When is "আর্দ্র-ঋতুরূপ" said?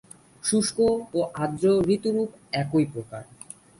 1.35-2.29